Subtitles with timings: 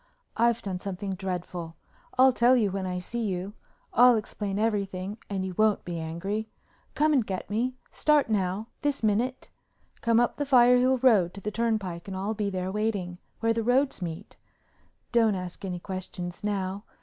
[0.35, 1.75] I've done something dreadful.
[2.17, 3.53] I'll tell you when I see you.
[3.93, 6.49] I'll explain everything and you won't be angry.
[6.95, 9.51] Come and get me—start now, this minute.
[10.01, 13.61] Come up the Firehill Road to the Turnpike and I'll be there waiting, where the
[13.61, 14.37] roads meet.
[15.11, 16.83] Don't ask any questions now.